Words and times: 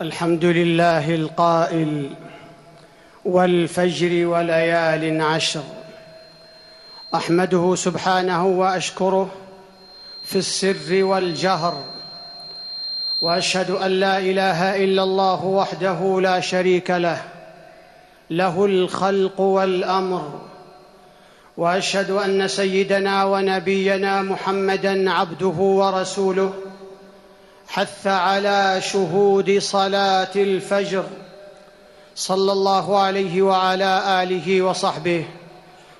الحمد 0.00 0.44
لله 0.44 1.14
القائل 1.14 2.10
والفجر 3.24 4.26
وليال 4.26 5.20
عشر. 5.20 5.62
أحمده 7.14 7.74
سبحانه 7.74 8.46
وأشكره 8.46 9.30
في 10.24 10.36
السر 10.38 11.04
والجهر 11.04 11.84
وأشهد 13.22 13.70
أن 13.70 13.90
لا 13.90 14.18
إله 14.18 14.84
إلا 14.84 15.02
الله 15.02 15.44
وحده 15.44 16.20
لا 16.20 16.40
شريك 16.40 16.90
له 16.90 17.22
له 18.30 18.64
الخلق 18.64 19.40
والأمر 19.40 20.40
وأشهد 21.56 22.10
أن 22.10 22.48
سيدنا 22.48 23.24
ونبينا 23.24 24.22
محمدا 24.22 25.10
عبده 25.10 25.46
ورسوله 25.46 26.52
حث 27.70 28.06
على 28.06 28.80
شهود 28.80 29.58
صلاة 29.58 30.34
الفجر 30.36 31.04
صلى 32.16 32.52
الله 32.52 32.98
عليه 32.98 33.42
وعلى 33.42 34.22
آله 34.22 34.62
وصحبه 34.62 35.24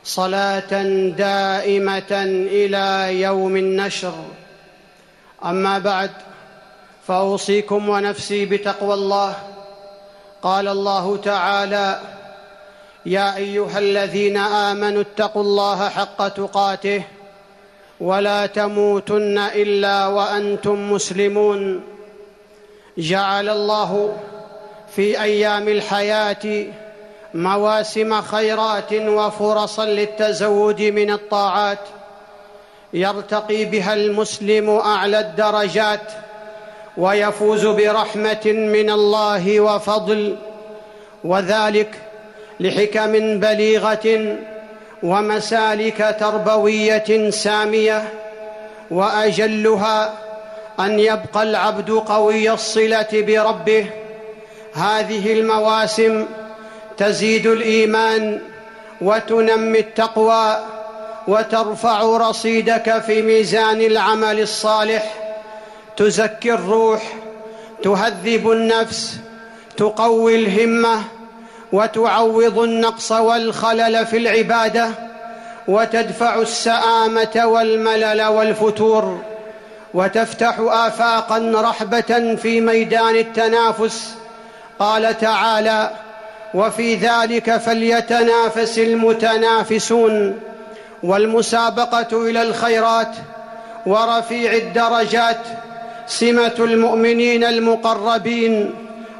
صلاة 0.05 0.83
دائمة 1.16 2.12
إلى 2.51 3.20
يوم 3.20 3.56
النشر. 3.56 4.15
أما 5.45 5.79
بعد 5.79 6.10
فأوصيكم 7.06 7.88
ونفسي 7.88 8.46
بتقوى 8.46 8.95
الله. 8.95 9.34
قال 10.43 10.68
الله 10.68 11.16
تعالى 11.16 12.01
يا 13.07 13.37
أيها 13.37 13.79
الذين 13.79 14.37
آمنوا 14.37 15.02
اتقوا 15.02 15.43
الله 15.43 15.88
حق 15.88 16.29
تقاته 16.29 17.05
ولا 18.00 18.46
تموتن 18.46 19.38
إلا 19.38 20.06
وأنتم 20.06 20.92
مسلمون. 20.92 21.82
جعل 22.98 23.48
الله 23.48 24.16
في 24.96 25.23
أيام 25.23 25.68
الحياة 25.68 26.66
مواسم 27.34 28.20
خيرات 28.20 28.92
وفرصا 28.92 29.84
للتزود 29.84 30.82
من 30.82 31.10
الطاعات. 31.10 31.79
يرتقي 32.92 33.65
بها 33.65 33.95
المسلم 33.95 34.70
أعلى 34.70 35.20
الدرجات 35.20 36.12
ويفوز 36.96 37.66
برحمة 37.66 38.46
من 38.46 38.90
الله 38.90 39.60
وفضل. 39.60 40.37
وذلك 41.24 41.95
لحكم 42.60 43.40
بليغة 43.40 44.37
ومسالك 45.02 46.16
تربوية 46.20 47.30
سامية 47.30 48.09
وأجلها 48.90 50.15
أن 50.80 50.98
يبقى 51.01 51.42
العبد 51.42 51.90
قوي 51.90 52.51
الصلة 52.51 53.09
بربه. 53.12 53.90
هذه 54.74 55.32
المواسم 55.32 56.26
تزيد 56.96 57.46
الإيمان 57.46 58.40
وتنمي 59.01 59.79
التقوى 59.79 60.65
وترفع 61.29 62.02
رصيدك 62.02 62.98
في 62.98 63.23
ميزان 63.23 63.80
العمل 63.80 64.41
الصالح. 64.41 65.14
تزكي 65.97 66.53
الروح 66.53 67.03
تهذب 67.82 68.50
النفس 68.50 69.16
تقوي 69.76 70.34
الهمة 70.34 71.03
وتعوض 71.72 72.59
النقص 72.59 73.12
والخلل 73.12 74.06
في 74.06 74.16
العبادة 74.16 74.91
وتدفع 75.69 76.34
السآمة 76.34 77.43
والملل 77.44 78.22
والفتور 78.22 79.21
وتفتح 79.94 80.56
آفاقا 80.59 81.53
رحبة 81.54 82.37
في 82.43 82.60
ميدان 82.60 83.16
التنافس. 83.16 84.15
قال 84.78 85.19
تعالى 85.19 85.91
وفي 86.54 86.94
ذلك 86.94 87.56
فليتنافس 87.56 88.78
المتنافسون 88.78 90.41
والمسابقة 91.03 92.28
إلى 92.28 92.42
الخيرات 92.42 93.16
ورفيع 93.87 94.52
الدرجات 94.52 95.41
سمة 96.06 96.54
المؤمنين 96.58 97.44
المقربين. 97.44 98.75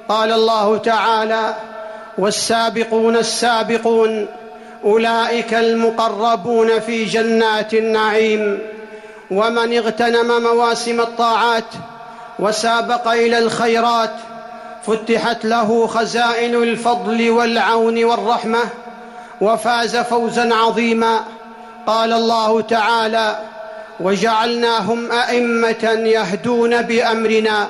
قال 0.09 0.32
الله 0.32 0.78
تعالى 0.78 1.55
والسابقون 2.20 3.16
السابقون 3.16 4.26
أولئك 4.84 5.54
المقربون 5.54 6.81
في 6.81 7.04
جنات 7.04 7.75
النعيم. 7.75 8.58
ومن 9.31 9.76
اغتنم 9.76 10.42
مواسم 10.42 11.00
الطاعات 11.00 11.64
وسابق 12.38 13.08
إلى 13.08 13.38
الخيرات 13.38 14.10
فتحت 14.86 15.44
له 15.44 15.86
خزائن 15.86 16.54
الفضل 16.54 17.31
والعون 17.31 18.04
والرحمة 18.04 18.60
وفاز 19.41 19.97
فوزا 19.97 20.54
عظيما. 20.54 21.20
قال 21.87 22.12
الله 22.12 22.60
تعالى 22.60 23.41
وجعلناهم 24.00 25.12
أئمة 25.12 25.84
يهدون 26.04 26.82
بأمرنا 26.82 27.69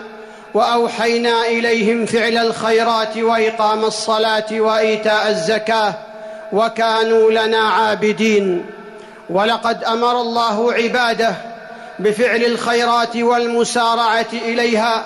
وأوحينا 0.54 1.46
إليهم 1.46 2.06
فعل 2.06 2.36
الخيرات 2.36 3.16
وإقام 3.16 3.84
الصلاة 3.84 4.46
وإيتاء 4.52 5.28
الزكاة 5.28 5.94
وكانوا 6.52 7.30
لنا 7.30 7.58
عابدين. 7.58 8.66
ولقد 9.30 9.84
أمر 9.84 10.20
الله 10.20 10.72
عباده 10.72 11.34
بفعل 11.98 12.44
الخيرات 12.44 13.16
والمسارعة 13.16 14.26
إليها 14.32 15.04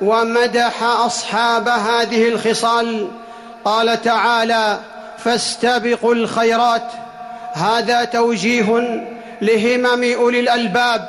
ومدح 0.00 0.82
أصحاب 0.82 1.68
هذه 1.68 2.28
الخصال. 2.28 3.08
قال 3.64 4.02
تعالى 4.02 4.78
فاستبقوا 5.18 6.14
الخيرات. 6.14 6.92
هذا 7.52 8.04
توجيه 8.04 8.66
لهمم 9.42 10.14
أولي 10.14 10.40
الألباب. 10.40 11.08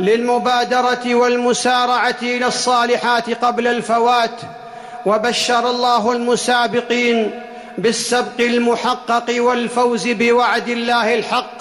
للمبادرة 0.00 1.14
والمسارعة 1.14 2.16
إلى 2.22 2.46
الصالحات 2.46 3.44
قبل 3.44 3.66
الفوات 3.66 4.40
وبشر 5.06 5.70
الله 5.70 6.12
المسابقين 6.12 7.30
بالسبق 7.78 8.40
المحقق 8.40 9.42
والفوز 9.42 10.08
بوعد 10.08 10.68
الله 10.68 11.14
الحق. 11.14 11.52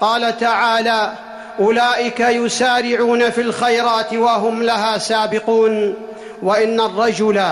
قال 0.00 0.38
تعالى 0.38 1.12
أولئك 1.60 2.20
يسارعون 2.20 3.30
في 3.30 3.40
الخيرات 3.40 4.12
وهم 4.14 4.62
لها 4.62 4.98
سابقون. 4.98 5.94
وإن 6.42 6.80
الرجل 6.80 7.44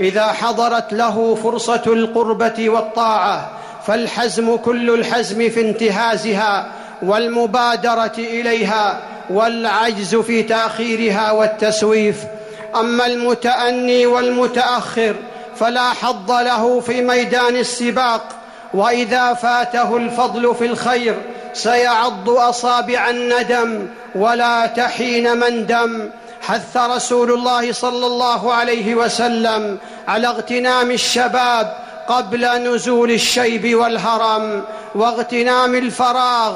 إذا 0.00 0.26
حضرت 0.26 0.92
له 0.92 1.34
فرصة 1.34 1.82
القربة 1.86 2.68
والطاعة 2.70 3.50
فالحزم 3.86 4.56
كل 4.56 4.90
الحزم 4.90 5.48
في 5.50 5.60
انتهازها 5.60 6.66
والمبادرة 7.04 8.12
إليها 8.18 9.00
والعجز 9.30 10.16
في 10.16 10.42
تأخيرها 10.42 11.30
والتسويف. 11.32 12.16
أما 12.76 13.06
المتأني 13.06 14.06
والمتأخر 14.06 15.14
فلا 15.56 15.90
حظ 15.90 16.30
له 16.32 16.80
في 16.80 17.02
ميدان 17.02 17.56
السباق 17.56 18.28
وإذا 18.74 19.34
فاته 19.34 19.96
الفضل 19.96 20.54
في 20.54 20.66
الخير 20.66 21.14
سيعض 21.52 22.30
أصابع 22.30 23.10
الندم 23.10 23.86
ولا 24.14 24.66
تحين 24.66 25.36
مندم 25.36 26.10
حث 26.42 26.76
رسول 26.76 27.32
الله 27.32 27.72
صلى 27.72 28.06
الله 28.06 28.54
عليه 28.54 28.94
وسلم 28.94 29.78
على 30.08 30.26
اغتنام 30.28 30.90
الشباب 30.90 31.76
قبل 32.08 32.46
نزول 32.46 33.10
الشيب 33.10 33.74
والهرم 33.74 34.64
واغتنام 34.94 35.74
الفراغ 35.74 36.54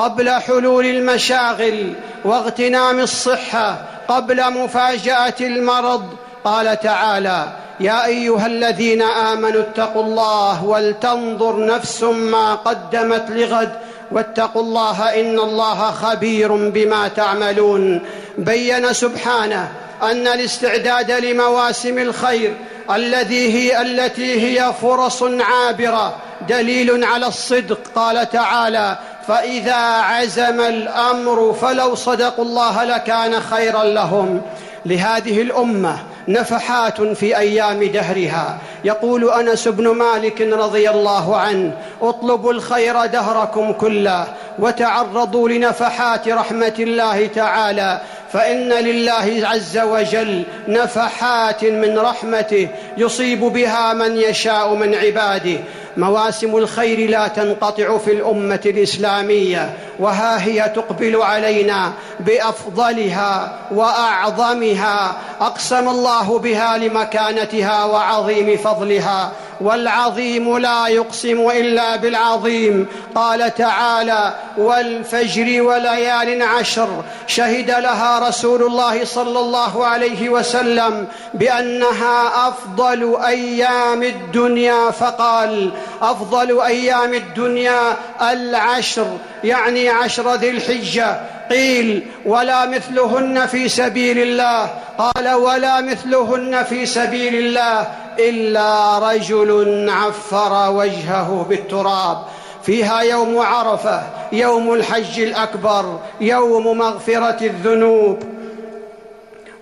قبل 0.00 0.30
حلول 0.30 0.86
المشاغل 0.86 1.92
واغتنام 2.24 3.00
الصحة 3.00 3.78
قبل 4.08 4.52
مفاجأة 4.52 5.34
المرض. 5.40 6.04
قال 6.44 6.80
تعالى 6.80 7.48
يا 7.80 8.06
أيها 8.06 8.46
الذين 8.46 9.02
آمنوا 9.02 9.60
اتقوا 9.60 10.02
الله 10.02 10.64
ولتنظر 10.64 11.66
نفس 11.66 12.02
ما 12.02 12.54
قدمت 12.54 13.30
لغد 13.30 13.72
واتقوا 14.12 14.62
الله 14.62 15.20
إن 15.20 15.38
الله 15.38 15.90
خبير 15.90 16.52
بما 16.70 17.08
تعملون. 17.08 18.02
بين 18.38 18.92
سبحانه 18.92 19.72
أن 20.02 20.26
الاستعداد 20.26 21.10
لمواسم 21.10 21.98
الخير 21.98 22.54
الذي 22.90 23.52
هي 23.52 23.82
التي 23.82 24.40
هي 24.40 24.72
فرص 24.82 25.22
عابرة 25.22 26.16
دليل 26.48 27.04
على 27.04 27.26
الصدق. 27.26 27.80
قال 27.94 28.30
تعالى 28.30 28.98
فإذا 29.30 29.74
عزم 29.74 30.60
الأمر 30.60 31.52
فلو 31.52 31.94
صدقوا 31.94 32.44
الله 32.44 32.84
لكان 32.84 33.40
خيرا 33.40 33.84
لهم. 33.84 34.42
لهذه 34.86 35.42
الأمة 35.42 35.98
نفحات 36.28 37.02
في 37.02 37.38
أيام 37.38 37.84
دهرها. 37.84 38.58
يقول 38.84 39.30
أنس 39.30 39.68
بن 39.68 39.88
مالك 39.88 40.40
رضي 40.40 40.90
الله 40.90 41.36
عنه 41.36 41.72
اطلبوا 42.02 42.52
الخير 42.52 43.06
دهركم 43.06 43.72
كله 43.72 44.26
وتعرضوا 44.58 45.48
لنفحات 45.48 46.28
رحمة 46.28 46.74
الله 46.78 47.26
تعالى 47.26 48.00
فإن 48.32 48.68
لله 48.68 49.48
عز 49.48 49.78
وجل 49.78 50.42
نفحات 50.68 51.64
من 51.64 51.98
رحمته 51.98 52.68
يصيب 52.96 53.40
بها 53.40 53.92
من 53.92 54.16
يشاء 54.16 54.74
من 54.74 54.94
عباده. 54.94 55.58
مواسم 55.96 56.56
الخير 56.56 57.10
لا 57.10 57.28
تنقطع 57.28 57.98
في 57.98 58.12
الأمة 58.12 58.60
الإسلامية 58.66 59.74
وها 59.98 60.44
هي 60.44 60.72
تقبل 60.76 61.22
علينا 61.22 61.92
بأفضلها 62.20 63.58
وأعظمها. 63.70 65.16
أقسم 65.40 65.88
الله 65.88 66.38
بها 66.38 66.78
لمكانتها 66.78 67.84
وعظيم 67.84 68.56
فضلها. 68.56 69.32
والعظيم 69.60 70.58
لا 70.58 70.88
يقسم 70.88 71.50
إلا 71.50 71.96
بالعظيم. 71.96 72.86
قال 73.14 73.54
تعالى 73.54 74.34
والفجر 74.56 75.62
وليال 75.62 76.42
عشر. 76.42 77.04
شهد 77.26 77.70
لها 77.70 78.28
رسول 78.28 78.62
الله 78.62 79.04
صلى 79.04 79.38
الله 79.38 79.86
عليه 79.86 80.28
وسلم 80.28 81.06
بأنها 81.34 82.48
أفضل 82.48 83.16
أيام 83.26 84.02
الدنيا. 84.02 84.90
فقال 84.90 85.70
أفضل 86.02 86.60
أيام 86.60 87.14
الدنيا 87.14 87.96
العشر 88.32 89.06
يعني 89.44 89.88
عشر 89.88 90.34
ذي 90.34 90.50
الحجة. 90.50 91.20
قيل 91.50 92.02
ولا 92.26 92.66
مثلهن 92.66 93.46
في 93.46 93.68
سبيل 93.68 94.18
الله. 94.18 94.68
قال 94.98 95.28
ولا 95.34 95.80
مثلهن 95.80 96.64
في 96.64 96.86
سبيل 96.86 97.34
الله. 97.34 97.86
إلا 98.28 98.98
رجل 98.98 99.86
عفر 99.90 100.70
وجهه 100.70 101.46
بالتراب. 101.48 102.18
فيها 102.62 103.00
يوم 103.00 103.38
عرفة 103.38 104.02
يوم 104.32 104.74
الحج 104.74 105.20
الأكبر 105.20 105.98
يوم 106.20 106.78
مغفرة 106.78 107.46
الذنوب. 107.46 108.22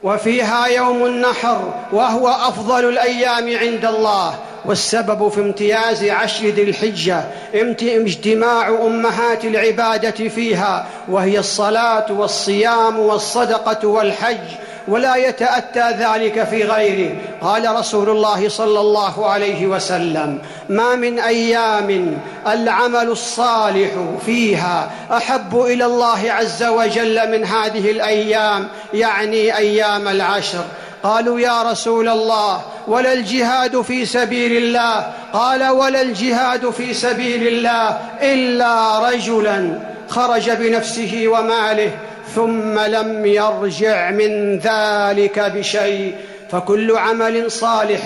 وفيها 0.03 0.67
يوم 0.67 1.07
النحر 1.07 1.73
وهو 1.93 2.29
أفضل 2.29 2.89
الأيام 2.89 3.59
عند 3.59 3.85
الله. 3.85 4.35
والسبب 4.69 5.29
في 5.29 5.41
امتياز 5.41 6.05
عشر 6.05 6.47
ذي 6.47 6.63
الحجة 6.63 7.25
اجتماع 7.55 8.69
أمهات 8.69 9.45
العبادة 9.45 10.29
فيها 10.29 10.87
وهي 11.09 11.39
الصلاة 11.39 12.13
والصيام 12.13 12.99
والصدقة 12.99 13.89
والحج 13.89 14.39
ولا 14.89 15.17
يتأتى 15.17 15.91
ذلك 15.91 16.45
في 16.45 16.63
غيره. 16.65 17.17
قال 17.41 17.77
رسول 17.77 18.11
الله 18.11 18.49
صلى 18.49 18.81
الله 18.81 19.27
عليه 19.27 19.67
وسلم 19.67 20.39
ما 20.69 20.95
من 20.95 21.19
أيام 21.19 22.19
العمل 22.47 23.09
الصالح 23.09 23.91
فيها 24.27 24.91
أحب 25.13 25.61
إلى 25.61 25.85
الله 25.85 26.33
عز 26.33 26.65
وجل 26.65 27.31
من 27.31 27.45
هذه 27.45 27.91
الأيام 27.91 28.69
يعني 28.95 29.57
أيام 29.57 30.09
العشر. 30.09 30.65
قالوا 31.03 31.41
يا 31.41 31.63
رسول 31.63 32.09
الله 32.09 32.61
ولا 32.87 33.13
الجهاد 33.13 33.81
في 33.81 34.07
سبيل 34.07 34.57
الله. 34.57 35.13
قال 35.33 35.69
ولا 35.69 36.01
الجهاد 36.01 36.71
في 36.71 36.95
سبيل 36.95 37.49
الله 37.49 37.99
إلا 38.23 38.99
رجلا 39.09 39.81
خرج 40.09 40.51
بنفسه 40.51 41.25
وماله 41.27 41.91
ثم 42.35 42.79
لم 42.79 43.27
يرجع 43.27 44.11
من 44.11 44.59
ذلك 44.59 45.39
بشيء. 45.39 46.15
فكل 46.51 46.97
عمل 46.97 47.51
صالح 47.51 48.01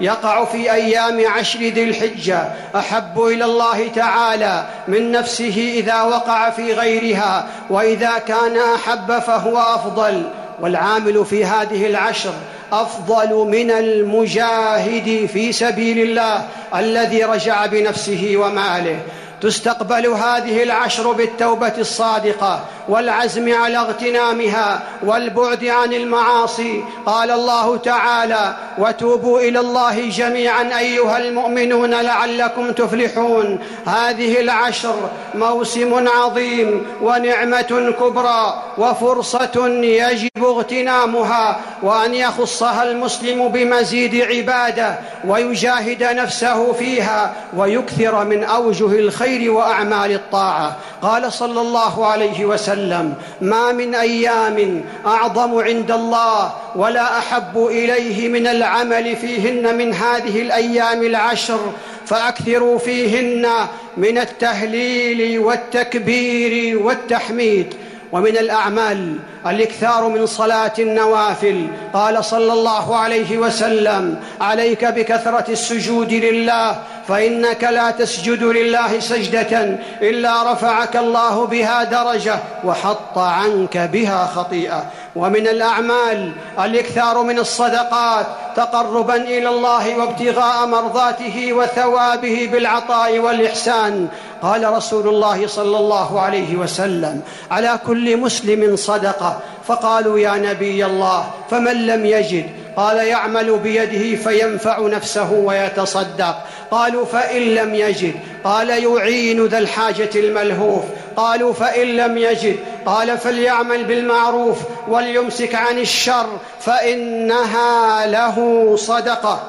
يقع 0.00 0.44
في 0.44 0.72
أيام 0.72 1.28
عشر 1.28 1.58
ذي 1.58 1.84
الحجة. 1.84 2.52
أحب 2.76 3.20
إلى 3.20 3.44
الله 3.44 3.88
تعالى 3.88 4.64
من 4.88 5.12
نفسه 5.12 5.72
إذا 5.74 6.02
وقع 6.02 6.50
في 6.50 6.72
غيرها 6.72 7.46
وإذا 7.70 8.18
كان 8.18 8.58
أحب 8.58 9.18
فهو 9.18 9.58
أفضل. 9.58 10.30
والعامل 10.60 11.24
في 11.24 11.44
هذه 11.44 11.86
العشر 11.86 12.34
أفضل 12.72 13.34
من 13.34 13.70
المجاهد 13.70 15.26
في 15.32 15.52
سبيل 15.52 15.98
الله 15.98 16.44
الذي 16.74 17.24
رجع 17.24 17.66
بنفسه 17.66 18.32
وماله. 18.36 18.98
تستقبل 19.40 20.06
هذه 20.06 20.62
العشر 20.62 21.12
بالتوبة 21.12 21.72
الصادقة. 21.78 22.64
والعزم 22.88 23.54
على 23.54 23.78
اغتنامها 23.78 24.82
والبعد 25.02 25.64
عن 25.64 25.92
المعاصي. 25.92 26.84
قال 27.06 27.30
الله 27.30 27.76
تعالى 27.76 28.56
وتوبوا 28.78 29.40
إلى 29.40 29.60
الله 29.60 30.08
جميعا 30.08 30.78
أيها 30.78 31.18
المؤمنون 31.18 31.90
لعلكم 31.90 32.72
تفلحون. 32.72 33.58
هذه 33.86 34.40
العشر 34.40 34.94
موسم 35.34 36.08
عظيم 36.08 36.86
ونعمة 37.02 37.94
كبرى 38.00 38.62
وفرصة 38.78 39.68
يجب 39.82 40.44
اغتنامها 40.44 41.60
وأن 41.82 42.14
يخصها 42.14 42.82
المسلم 42.82 43.48
بمزيد 43.48 44.14
عبادة 44.14 44.98
ويجاهد 45.26 46.02
نفسه 46.02 46.72
فيها 46.72 47.32
ويكثر 47.56 48.24
من 48.24 48.44
أوجه 48.44 48.98
الخير 48.98 49.52
وأعمال 49.52 50.12
الطاعة. 50.12 50.76
قال 51.02 51.32
صلى 51.32 51.60
الله 51.60 52.06
عليه 52.06 52.44
وسلم 52.44 53.14
ما 53.40 53.72
من 53.72 53.94
أيام 53.94 54.84
أعظم 55.06 55.58
عند 55.58 55.90
الله 55.90 56.52
ولا 56.76 57.18
أحب 57.18 57.66
إليه 57.66 58.28
من 58.28 58.46
العمل 58.46 59.16
فيهن 59.16 59.78
من 59.78 59.94
هذه 59.94 60.42
الأيام 60.42 61.02
العشر 61.02 61.72
فأكثروا 62.06 62.78
فيهن 62.78 63.48
من 63.96 64.18
التهليل 64.18 65.38
والتكبير 65.38 66.78
والتحميد. 66.78 67.74
ومن 68.12 68.36
الأعمال 68.36 69.16
الإكثار 69.46 70.08
من 70.08 70.26
صلاة 70.26 70.72
النوافل. 70.78 71.66
قال 71.94 72.24
صلى 72.24 72.52
الله 72.52 72.96
عليه 72.96 73.38
وسلم 73.38 74.16
عليك 74.40 74.84
بكثرة 74.84 75.44
السجود 75.48 76.12
لله 76.12 76.76
فإنك 77.08 77.64
لا 77.64 77.90
تسجد 77.90 78.42
لله 78.42 79.00
سجدة 79.00 79.78
إلا 80.02 80.52
رفعك 80.52 80.96
الله 80.96 81.46
بها 81.46 81.84
درجة 81.84 82.38
وحط 82.64 83.18
عنك 83.18 83.78
بها 83.78 84.26
خطيئة. 84.34 84.84
ومن 85.16 85.48
الأعمال 85.48 86.32
الإكثار 86.64 87.22
من 87.22 87.38
الصدقات 87.38 88.26
تقربا 88.56 89.16
إلى 89.16 89.48
الله 89.48 89.96
وابتغاء 89.98 90.66
مرضاته 90.66 91.52
وثوابه 91.52 92.48
بالعطاء 92.52 93.18
والإحسان. 93.18 94.08
قال 94.42 94.72
رسول 94.72 95.08
الله 95.08 95.46
صلى 95.46 95.78
الله 95.78 96.20
عليه 96.20 96.56
وسلم 96.56 97.20
على 97.50 97.78
كل 97.86 98.16
مسلم 98.16 98.76
صدقة. 98.76 99.40
فقالوا 99.66 100.18
يا 100.18 100.32
نبي 100.32 100.86
الله 100.86 101.30
فمن 101.50 101.86
لم 101.86 102.06
يجد؟ 102.06 102.46
قال 102.76 102.96
يعمل 102.96 103.58
بيده 103.58 104.16
فينفع 104.16 104.80
نفسه 104.80 105.32
ويتصدق. 105.32 106.36
قالوا 106.70 107.04
فإن 107.04 107.42
لم 107.42 107.74
يجد. 107.74 108.14
قال 108.44 108.68
يعين 108.68 109.46
ذا 109.46 109.58
الحاجة 109.58 110.10
الملهوف. 110.14 110.82
قالوا 111.16 111.52
فإن 111.52 111.86
لم 111.96 112.18
يجد. 112.18 112.56
قال 112.86 113.18
فليعمل 113.18 113.84
بالمعروف 113.84 114.58
وليمسك 114.88 115.54
عن 115.54 115.78
الشر 115.78 116.26
فإنها 116.60 118.06
له 118.06 118.36
صدقة. 118.76 119.42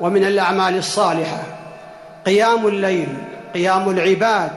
ومن 0.00 0.24
الأعمال 0.24 0.78
الصالحة 0.78 1.42
قيام 2.26 2.66
الليل 2.66 3.08
قيام 3.54 3.90
العباد 3.90 4.50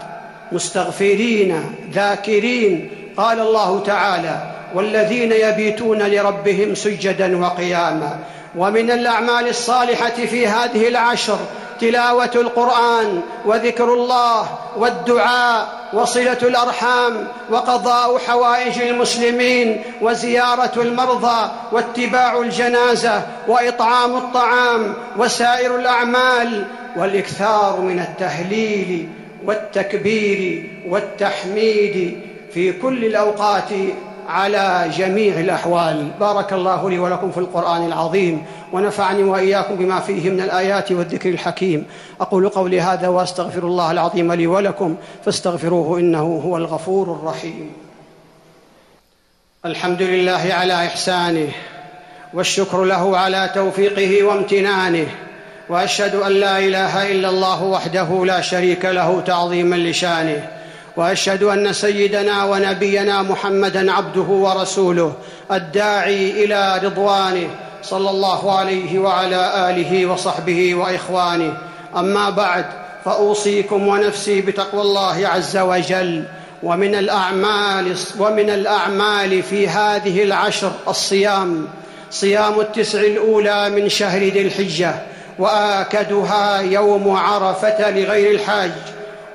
مستغفرين 0.51 1.63
ذاكرين. 1.93 2.89
قال 3.17 3.39
الله 3.39 3.83
تعالى 3.83 4.51
والذين 4.75 5.31
يبيتون 5.31 6.01
لربهم 6.01 6.75
سجدا 6.75 7.37
وقياما 7.37 8.19
ومن 8.55 8.91
الأعمال 8.91 9.47
الصالحة 9.47 10.09
في 10.09 10.47
هذه 10.47 10.87
العشر 10.87 11.39
تلاوة 11.81 12.31
القرآن 12.35 13.21
وذكر 13.45 13.93
الله 13.93 14.49
والدعاء 14.77 15.81
وصلة 15.93 16.37
الأرحام 16.41 17.27
وقضاء 17.49 18.17
حوائج 18.17 18.81
المسلمين 18.81 19.81
وزيارة 20.01 20.71
المرضى 20.77 21.51
واتباع 21.71 22.39
الجنازة 22.39 23.27
وإطعام 23.47 24.15
الطعام 24.17 24.93
وسائر 25.17 25.75
الأعمال 25.75 26.65
والإكثار 26.95 27.81
من 27.81 27.99
التهليل 27.99 29.09
والتكبير 29.45 30.69
والتحميد 30.87 32.21
في 32.53 32.73
كل 32.73 33.05
الأوقات 33.05 33.69
على 34.27 34.91
جميع 34.97 35.39
الأحوال. 35.39 36.11
بارك 36.19 36.53
الله 36.53 36.89
لي 36.89 36.99
ولكم 36.99 37.31
في 37.31 37.37
القرآن 37.37 37.85
العظيم 37.85 38.45
ونفعني 38.73 39.23
وإياكم 39.23 39.75
بما 39.75 39.99
فيه 39.99 40.29
من 40.29 40.41
الآيات 40.41 40.91
والذكر 40.91 41.29
الحكيم. 41.29 41.85
أقول 42.21 42.49
قولي 42.49 42.81
هذا 42.81 43.07
وأستغفر 43.07 43.63
الله 43.63 43.91
العظيم 43.91 44.33
لي 44.33 44.47
ولكم 44.47 44.95
فاستغفروه 45.25 45.99
إنه 45.99 46.41
هو 46.45 46.57
الغفور 46.57 47.13
الرحيم. 47.13 47.71
الحمد 49.65 50.01
لله 50.01 50.47
على 50.51 50.73
إحسانه 50.73 51.47
والشكر 52.33 52.83
له 52.83 53.17
على 53.17 53.49
توفيقه 53.55 54.23
وامتنانه 54.23 55.07
وأشهد 55.69 56.15
أن 56.15 56.31
لا 56.31 56.59
إله 56.59 57.11
إلا 57.11 57.29
الله 57.29 57.63
وحده 57.63 58.25
لا 58.25 58.41
شريك 58.41 58.85
له 58.85 59.21
تعظيما 59.21 59.75
لشانه. 59.75 60.60
وأشهد 60.95 61.43
أن 61.43 61.73
سيدنا 61.73 62.43
ونبينا 62.43 63.21
محمدا 63.21 63.91
عبده 63.91 64.21
ورسوله 64.21 65.13
الداعي 65.51 66.43
إلى 66.45 66.81
رضوانه 66.83 67.47
صلى 67.83 68.09
الله 68.09 68.57
عليه 68.57 68.99
وعلى 68.99 69.69
آله 69.69 70.05
وصحبه 70.05 70.75
وإخوانه. 70.75 71.57
أما 71.97 72.29
بعد 72.29 72.65
فأوصيكم 73.05 73.87
ونفسي 73.87 74.41
بتقوى 74.41 74.81
الله 74.81 75.27
عز 75.27 75.57
وجل 75.57 76.23
ومن 76.63 76.95
الأعمال 76.95 77.95
ومن 78.19 78.49
الأعمال 78.49 79.43
في 79.43 79.67
هذه 79.67 80.23
العشر 80.23 80.71
الصيام. 80.87 81.67
صيام 82.11 82.59
التسع 82.59 82.99
الأولى 82.99 83.69
من 83.69 83.89
شهر 83.89 84.19
ذي 84.19 84.41
الحجة 84.41 84.95
وآكدها 85.39 86.59
يوم 86.59 87.15
عرفة 87.15 87.91
لغير 87.91 88.31
الحاج. 88.31 88.71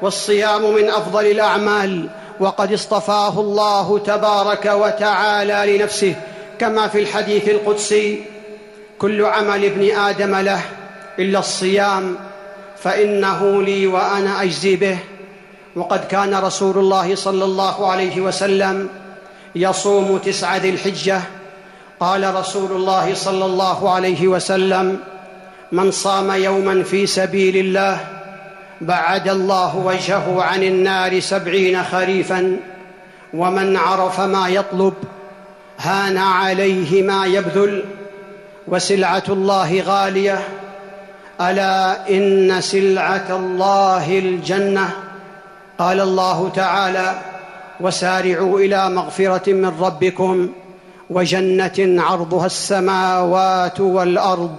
والصيام 0.02 0.74
من 0.74 0.90
أفضل 0.90 1.26
الأعمال 1.26 2.08
وقد 2.40 2.72
اصطفاه 2.72 3.40
الله 3.40 3.98
تبارك 3.98 4.66
وتعالى 4.66 5.78
لنفسه 5.78 6.14
كما 6.58 6.88
في 6.88 7.00
الحديث 7.00 7.48
القدسي 7.48 8.24
كل 8.98 9.24
عمل 9.24 9.64
ابن 9.64 9.96
آدم 9.96 10.36
له 10.36 10.60
إلا 11.18 11.38
الصيام 11.38 12.16
فإنه 12.78 13.62
لي 13.62 13.86
وأنا 13.86 14.42
أجزي 14.42 14.76
به. 14.76 14.98
وقد 15.76 16.06
كان 16.06 16.34
رسول 16.34 16.78
الله 16.78 17.14
صلى 17.14 17.44
الله 17.44 17.90
عليه 17.90 18.20
وسلم 18.20 18.88
يصوم 19.54 20.18
تسعه 20.18 20.56
ذي 20.56 20.70
الحجة 20.70 21.20
قال 22.00 22.34
رسول 22.34 22.72
الله 22.72 23.14
صلى 23.14 23.44
الله 23.44 23.90
عليه 23.90 24.28
وسلم 24.28 25.00
من 25.72 25.90
صام 25.90 26.30
يوما 26.30 26.82
في 26.82 27.06
سبيل 27.06 27.56
الله 27.56 28.15
بعد 28.80 29.28
الله 29.28 29.76
وجهه 29.76 30.42
عن 30.42 30.62
النار 30.62 31.20
سبعين 31.20 31.82
خريفا 31.82 32.56
ومن 33.34 33.76
عرف 33.76 34.20
ما 34.20 34.48
يطلب 34.48 34.94
هان 35.78 36.16
عليه 36.16 37.02
ما 37.02 37.26
يبذل 37.26 37.84
وسلعة 38.68 39.22
الله 39.28 39.80
غالية 39.80 40.38
ألا 41.40 42.08
إن 42.10 42.60
سلعة 42.60 43.36
الله 43.36 44.18
الجنة؟ 44.18 44.90
قال 45.78 46.00
الله 46.00 46.48
تعالى 46.48 47.14
وسارعوا 47.80 48.60
إلى 48.60 48.90
مغفرة 48.90 49.52
من 49.52 49.72
ربكم 49.80 50.48
وجنة 51.10 52.02
عرضها 52.02 52.46
السماوات 52.46 53.80
والأرض 53.80 54.56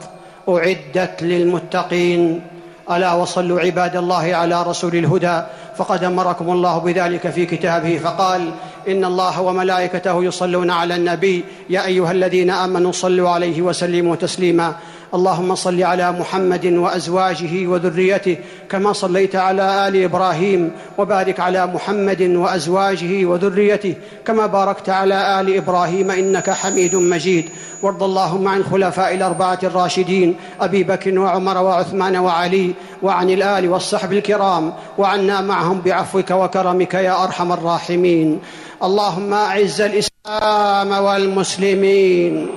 أعدت 0.49 1.23
للمتقين. 1.23 2.41
ألا 2.91 3.13
وصلوا 3.13 3.59
عباد 3.59 3.95
الله 3.95 4.35
على 4.35 4.63
رسول 4.63 4.95
الهدى 4.95 5.41
فقد 5.77 6.03
أمركم 6.03 6.49
الله 6.51 6.77
بذلك 6.77 7.29
في 7.29 7.45
كتابه 7.45 7.97
فقال 7.97 8.51
إن 8.87 9.05
الله 9.05 9.41
وملائكته 9.41 10.23
يصلون 10.23 10.71
على 10.71 10.95
النبي 10.95 11.43
يا 11.69 11.85
أيها 11.85 12.11
الذين 12.11 12.49
آمنوا 12.49 12.91
صلوا 12.91 13.29
عليه 13.29 13.61
وسلموا 13.61 14.15
تسليما 14.15 14.75
اللهم 15.13 15.55
صل 15.55 15.83
على 15.83 16.11
محمد 16.11 16.65
وأزواجه 16.65 17.67
وذريته 17.67 18.37
كما 18.69 18.93
صليت 18.93 19.35
على 19.35 19.87
آل 19.87 20.03
إبراهيم 20.03 20.71
وبارك 20.97 21.39
على 21.39 21.67
محمد 21.67 22.21
وأزواجه 22.21 23.25
وذريته 23.25 23.95
كما 24.25 24.45
باركت 24.45 24.89
على 24.89 25.41
آل 25.41 25.55
إبراهيم 25.55 26.11
إنك 26.11 26.49
حميد 26.49 26.95
مجيد 26.95 27.49
وارض 27.83 28.03
اللهم 28.03 28.47
عن 28.47 28.63
خلفاء 28.63 29.15
الأربعة 29.15 29.59
الراشدين 29.63 30.35
أبي 30.61 30.83
بكر 30.83 31.19
وعمر 31.19 31.57
وعثمان 31.57 32.17
وعلي 32.17 32.73
وعن 33.03 33.29
الآل 33.29 33.69
والصحب 33.69 34.13
الكرام 34.13 34.73
وعنا 34.97 35.41
معهم 35.41 35.81
بعفوك 35.85 36.31
وكرمك 36.31 36.93
يا 36.93 37.23
أرحم 37.23 37.51
الراحمين. 37.51 38.39
اللهم 38.83 39.33
أعز 39.33 39.81
الإسلام 39.81 40.91
والمسلمين. 40.91 42.49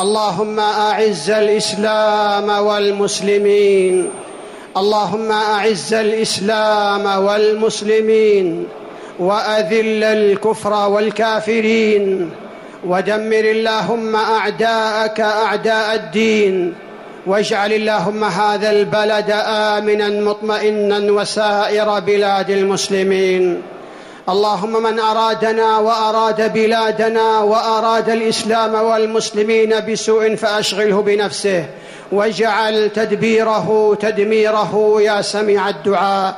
اللهم 0.00 0.60
أعز 0.60 1.30
الإسلام 1.30 2.48
والمسلمين. 2.66 4.08
اللهم 4.76 5.32
أعز 5.32 5.94
الإسلام 5.94 7.24
والمسلمين. 7.24 8.66
وأذل 9.18 10.04
الكفر 10.04 10.88
والكافرين. 10.88 12.30
ودمر 12.86 13.44
اللهم 13.44 14.16
أعداءك 14.16 15.20
أعداء 15.20 15.94
الدين 15.94 16.74
واجعل 17.26 17.72
اللهم 17.72 18.24
هذا 18.24 18.70
البلد 18.70 19.30
آمنا 19.46 20.08
مطمئنا 20.08 21.12
وسائر 21.12 22.00
بلاد 22.00 22.50
المسلمين. 22.50 23.62
اللهم 24.28 24.82
من 24.82 24.98
أرادنا 24.98 25.78
وأراد 25.78 26.52
بلادنا 26.52 27.40
وأراد 27.40 28.10
الإسلام 28.10 28.74
والمسلمين 28.74 29.80
بسوء 29.80 30.36
فأشغله 30.36 31.02
بنفسه 31.02 31.64
واجعل 32.12 32.90
تدبيره 32.90 33.98
تدميره 34.00 34.96
يا 35.00 35.22
سميع 35.22 35.68
الدعاء. 35.68 36.34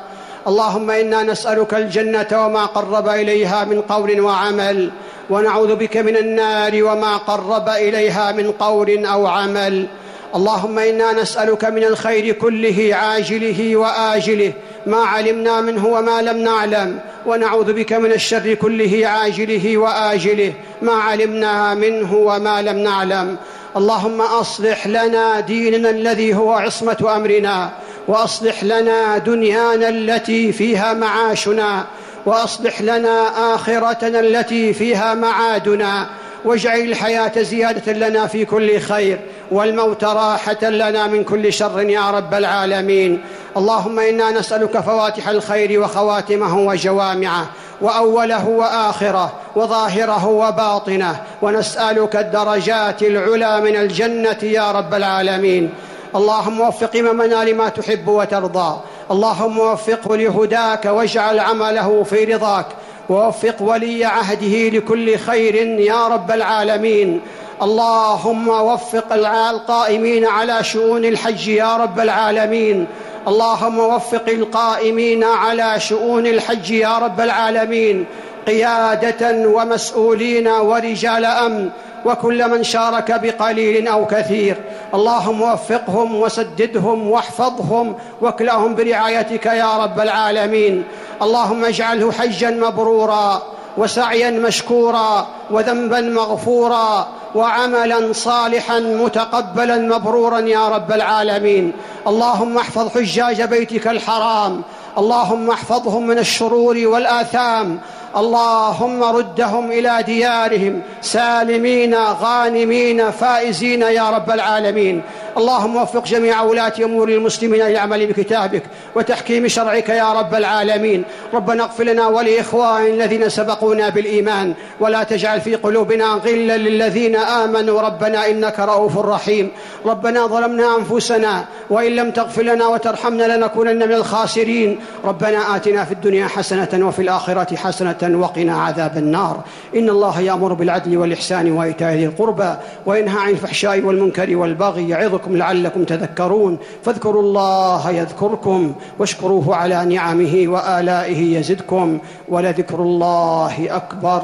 اللهم 0.47 0.91
إنا 0.91 1.23
نسألك 1.23 1.75
الجنة 1.75 2.27
وما 2.33 2.67
قرب 2.67 3.09
إليها 3.09 3.65
من 3.65 3.81
قول 3.81 4.21
وعمل 4.21 4.91
ونعوذ 5.31 5.75
بك 5.75 5.97
من 5.97 6.17
النار 6.17 6.85
وما 6.85 7.17
قرب 7.17 7.69
إليها 7.69 8.33
من 8.33 8.51
قول 8.51 9.07
أو 9.07 9.27
عمل. 9.27 9.87
اللهم 10.35 10.79
إنا 10.79 11.13
نسألك 11.13 11.65
من 11.65 11.85
الخير 11.85 12.33
كله 12.35 12.91
عاجله 12.93 13.77
وآجله 13.77 14.53
ما 14.87 14.97
علمنا 14.97 15.61
منه 15.61 15.87
وما 15.87 16.23
لم 16.23 16.37
نعلم. 16.37 16.99
ونعوذ 17.27 17.73
بك 17.73 17.93
من 17.93 18.13
الشر 18.13 18.55
كله 18.55 19.07
عاجله 19.07 19.77
وآجله 19.77 20.53
ما 20.83 20.93
علمنا 20.93 21.75
منه 21.75 22.15
وما 22.15 22.63
لم 22.63 22.79
نعلم. 22.79 23.37
اللهم 23.77 24.21
أصلح 24.21 24.87
لنا 24.87 25.41
ديننا 25.41 25.91
الذي 25.91 26.35
هو 26.35 26.53
عصمة 26.53 27.17
أمرنا. 27.17 27.71
وأصلح 28.09 28.65
لنا 28.65 29.19
دنيانا 29.19 29.89
التي 29.89 30.53
فيها 30.53 30.93
معاشنا 30.93 31.85
وأصلح 32.27 32.83
لنا 32.83 33.55
آخرتنا 33.55 34.21
التي 34.21 34.73
فيها 34.73 35.15
معادنا 35.15 36.07
واجعل 36.45 36.81
الحياة 36.81 37.43
زيادة 37.43 37.93
لنا 37.93 38.27
في 38.27 38.45
كل 38.45 38.81
خير 38.81 39.21
والموت 39.51 40.05
راحة 40.05 40.65
لنا 40.71 41.07
من 41.07 41.25
كل 41.25 41.53
شر 41.53 41.81
يا 41.81 42.11
رب 42.11 42.35
العالمين. 42.35 43.25
اللهم 43.57 43.99
إنا 43.99 44.31
نسألك 44.31 44.81
فواتح 44.81 45.29
الخير 45.29 45.81
وخواتمه 45.81 46.59
وجوامعه 46.59 47.47
وأوله 47.81 48.49
وآخره 48.49 49.33
وظاهره 49.57 50.27
وباطنه 50.27 51.17
ونسألك 51.43 52.17
الدرجات 52.17 53.03
العلى 53.03 53.61
من 53.61 53.77
الجنة 53.77 54.39
يا 54.43 54.73
رب 54.73 54.95
العالمين. 54.95 55.71
اللهم 56.17 56.61
وفق 56.61 56.97
امامنا 56.97 57.45
لما 57.45 57.69
تحب 57.69 58.09
وترضى. 58.09 58.81
اللهم 59.11 59.59
وفقه 59.59 60.17
لهداك 60.17 60.85
واجعل 60.85 61.39
عمله 61.39 62.03
في 62.03 62.25
رضاك. 62.25 62.67
ووفق 63.09 63.63
ولي 63.63 64.05
عهده 64.05 64.69
لكل 64.69 65.19
خير 65.19 65.55
يا 65.81 66.09
رب 66.09 66.31
العالمين. 66.31 67.21
اللهم 67.63 68.49
وفق 68.49 69.13
القائمين 69.13 70.27
على 70.27 70.65
شؤون 70.65 71.05
الحج 71.05 71.49
يا 71.49 71.77
رب 71.77 72.01
العالمين. 72.01 72.87
اللهم 73.29 73.79
وفق 73.79 74.29
القائمين 74.29 75.25
على 75.25 75.81
شؤون 75.81 76.27
الحج 76.27 76.71
يا 76.71 76.99
رب 76.99 77.21
العالمين. 77.21 78.07
قيادة 78.47 79.49
ومسؤولين 79.49 80.49
ورجال 80.49 81.25
أمن. 81.25 81.71
وكل 82.05 82.51
من 82.51 82.63
شارك 82.63 83.21
بقليل 83.23 83.89
أو 83.89 84.07
كثير. 84.07 84.57
اللهم 84.95 85.43
وفقهم 85.43 86.17
وسددهم 86.17 87.11
واحفظهم 87.11 87.95
واكلهم 88.21 88.75
برعايتك 88.75 89.47
يا 89.47 89.77
رب 89.77 90.01
العالمين. 90.01 90.85
اللهم 91.23 91.65
اجعله 91.65 92.13
حجا 92.13 92.51
مبرورا 92.51 93.43
وسعيا 93.79 94.31
مشكورا 94.31 95.27
وذنبا 95.51 96.01
مغفورا 96.01 97.09
وعملا 97.35 98.13
صالحا 98.13 98.79
متقبلا 98.81 99.79
مبرورا 99.79 100.41
يا 100.41 100.69
رب 100.69 100.93
العالمين. 100.93 101.73
اللهم 102.07 102.59
احفظ 102.59 102.89
حجاج 102.89 103.43
بيتك 103.43 103.89
الحرام. 103.89 104.63
اللهم 104.99 105.51
احفظهم 105.51 106.07
من 106.07 106.19
الشرور 106.19 106.87
والآثام. 106.87 107.81
اللهم 108.17 109.03
ردهم 109.03 109.71
إلى 109.71 110.03
ديارهم 110.07 110.83
سالمين 111.01 111.95
غانمين 111.95 113.11
فائزين 113.11 113.83
يا 113.83 114.11
رب 114.11 114.31
العالمين. 114.31 115.03
اللهم 115.37 115.77
وفق 115.77 116.05
جميع 116.05 116.43
ولاة 116.43 116.73
أمور 116.85 117.09
المسلمين 117.09 117.63
للعمل 117.63 118.07
بكتابك 118.07 118.63
وتحكيم 118.95 119.49
شرعك 119.49 119.89
يا 119.89 120.13
رب 120.13 120.35
العالمين. 120.35 121.05
ربنا 121.35 121.63
اغفر 121.63 121.85
لنا 121.85 122.07
ولإخوان 122.09 122.87
الذين 122.87 123.29
سبقونا 123.29 123.89
بالإيمان 123.89 124.55
ولا 124.81 125.03
تجعل 125.03 125.41
في 125.41 125.55
قلوبنا 125.55 126.05
غلا 126.05 126.57
للذين 126.57 127.17
آمنوا. 127.17 127.81
ربنا 127.81 128.31
إنك 128.31 128.61
رؤوف 128.61 128.99
رحيم. 128.99 129.51
ربنا 129.87 130.27
ظلمنا 130.27 130.77
أنفسنا 130.77 131.45
وإن 131.71 131.97
لم 131.97 132.11
تغفر 132.11 132.43
لنا 132.43 132.67
وترحمنا 132.67 133.37
لنكونن 133.37 133.89
من 133.89 133.93
الخاسرين. 133.93 134.79
ربنا 135.05 135.57
آتنا 135.57 135.85
في 135.85 135.93
الدنيا 135.93 136.27
حسنة 136.27 136.87
وفي 136.89 137.03
الآخرة 137.03 137.57
حسنة 137.57 138.19
وقنا 138.21 138.63
عذاب 138.63 138.97
النار. 138.97 139.41
إن 139.77 139.89
الله 139.89 140.21
يأمر 140.21 140.53
بالعدل 140.53 140.97
والإحسان 140.97 141.53
وإيتاء 141.53 141.95
ذي 141.95 142.07
القربى 142.07 142.55
وينهى 142.87 143.21
عن 143.21 143.31
الفحشاء 143.31 143.81
والمنكر 143.81 144.37
والبغي 144.37 144.89
يعظكم 144.89 145.22
لعلكم 145.29 145.85
تذكرون. 145.85 146.59
فاذكروا 146.85 147.23
الله 147.23 147.91
يذكركم 147.91 148.73
واشكروه 148.99 149.57
على 149.57 149.85
نعمه 149.85 150.45
وآلائه 150.47 151.39
يزدكم 151.39 151.99
ولذكر 152.29 152.83
الله 152.83 153.77
أكبر. 153.77 154.23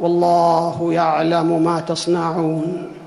والله 0.00 0.92
يعلم 0.92 1.64
ما 1.64 1.80
تصنعون. 1.80 2.97